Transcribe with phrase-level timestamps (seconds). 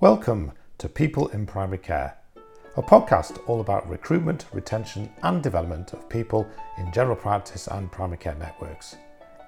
[0.00, 2.16] Welcome to People in Primary Care,
[2.78, 8.16] a podcast all about recruitment, retention, and development of people in general practice and primary
[8.16, 8.96] care networks.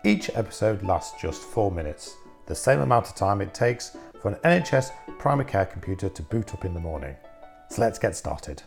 [0.05, 4.41] Each episode lasts just four minutes, the same amount of time it takes for an
[4.45, 7.17] NHS primary care computer to boot up in the morning.
[7.71, 8.63] So let's get started.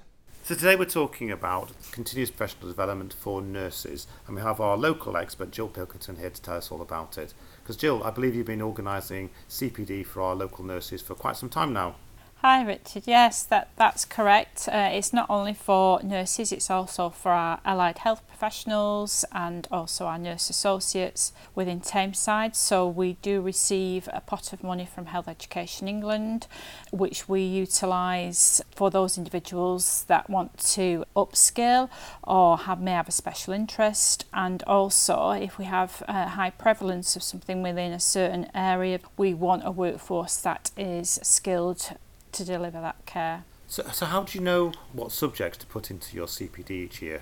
[0.45, 5.17] So today we're talking about continuous professional development for nurses, and we have our local
[5.17, 7.33] expert Jill Pilkington here to tell us all about it.
[7.63, 11.49] Because Jill, I believe you've been organising CPD for our local nurses for quite some
[11.49, 11.95] time now.
[12.39, 14.69] Hi Richard, yes, that, that's correct.
[14.71, 20.05] Uh, it's not only for nurses, it's also for our allied health professionals and also
[20.05, 22.55] our nurse associates within Tameside.
[22.55, 26.45] So we do receive a pot of money from Health Education England,
[26.91, 31.89] which we utilise for those individuals that want to upskill
[32.21, 34.25] or have, may have a special interest.
[34.33, 39.33] And also, if we have a high prevalence of something within a certain area, we
[39.33, 41.97] want a workforce that is skilled
[42.35, 43.43] to deliver that care.
[43.67, 47.21] So, so how do you know what subjects to put into your CPD each year?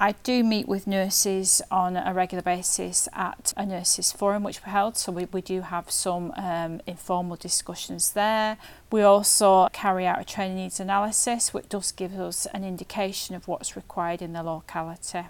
[0.00, 4.70] I do meet with nurses on a regular basis at a nurses forum which we
[4.70, 8.58] held, so we, we do have some um, informal discussions there.
[8.92, 13.48] We also carry out a training needs analysis which does give us an indication of
[13.48, 15.22] what's required in the locality.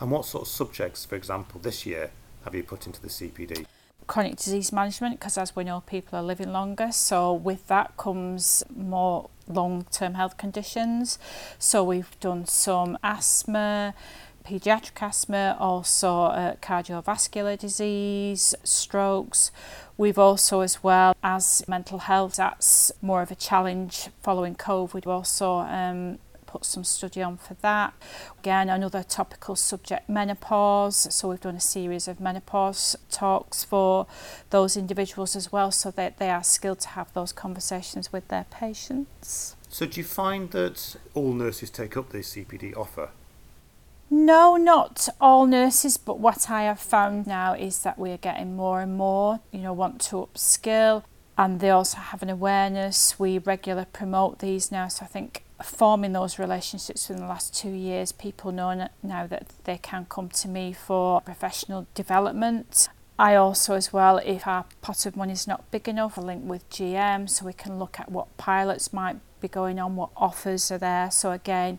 [0.00, 2.12] And what sort of subjects, for example, this year
[2.44, 3.66] have you put into the CPD?
[4.06, 6.92] chronic disease management because as we know people are living longer.
[6.92, 11.18] So with that comes more long-term health conditions.
[11.58, 13.94] So we've done some asthma
[14.44, 19.50] pediatric asthma also uh, cardiovascular disease strokes.
[19.96, 25.06] We've also as well as mental health that's more of a challenge following covid we've
[25.06, 26.18] also um,
[26.52, 27.94] put some study on for that.
[28.40, 31.08] Again, another topical subject, menopause.
[31.14, 34.06] So we've done a series of menopause talks for
[34.50, 38.44] those individuals as well, so that they are skilled to have those conversations with their
[38.50, 39.56] patients.
[39.70, 43.08] So do you find that all nurses take up this CPD offer?
[44.10, 48.54] No, not all nurses, but what I have found now is that we are getting
[48.56, 51.04] more and more, you know, want to upskill
[51.38, 53.18] and they also have an awareness.
[53.18, 57.70] We regularly promote these now, so I think forming those relationships in the last two
[57.70, 62.88] years, people know now that they can come to me for professional development.
[63.18, 66.44] I also, as well, if our pot of money is not big enough, I link
[66.44, 70.70] with GM so we can look at what pilots might be going on, what offers
[70.70, 71.10] are there.
[71.10, 71.78] So, again,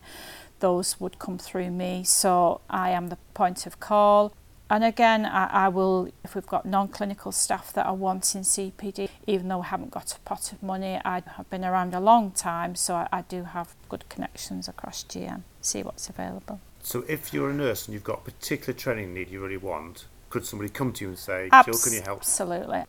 [0.59, 2.03] those would come through me.
[2.03, 4.33] So, I am the point of call.
[4.69, 9.09] And again, I, I will, if we've got non clinical staff that are wanting CPD,
[9.27, 12.31] even though I haven't got a pot of money, I have been around a long
[12.31, 16.59] time, so I, I do have good connections across GM, see what's available.
[16.81, 20.05] So, if you're a nurse and you've got a particular training need you really want,
[20.29, 22.19] could somebody come to you and say, Gill, can you help?
[22.19, 22.83] Absolutely.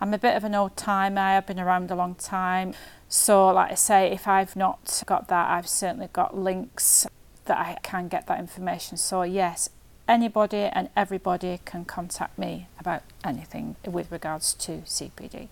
[0.00, 2.74] I'm a bit of an old timer, I've been around a long time.
[3.08, 7.06] So, like I say, if I've not got that, I've certainly got links
[7.46, 8.98] that I can get that information.
[8.98, 9.70] So, yes,
[10.06, 15.48] anybody and everybody can contact me about anything with regards to CPD.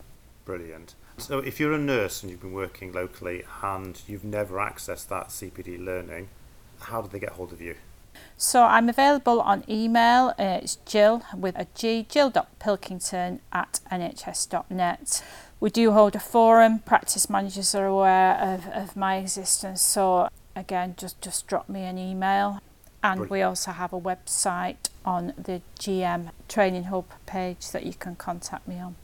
[0.46, 0.94] Brilliant.
[1.18, 5.28] So, if you're a nurse and you've been working locally and you've never accessed that
[5.28, 6.28] CPD learning,
[6.80, 7.74] how do they get hold of you?
[8.38, 10.34] So I'm available on email.
[10.38, 15.24] Uh, it's Gill with a G, gill.pilkington at nhs.net.
[15.58, 16.80] We do hold a forum.
[16.80, 19.82] Practice managers are aware of, of my existence.
[19.82, 22.60] So again, just, just drop me an email
[23.02, 28.16] and we also have a website on the GM Training Hub page that you can
[28.16, 28.96] contact me on.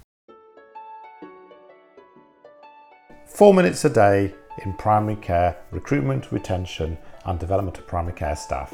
[3.42, 4.32] Four minutes a day
[4.64, 8.72] in primary care, recruitment, retention, and development of primary care staff.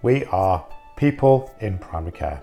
[0.00, 0.66] We are
[0.96, 2.40] people in primary care.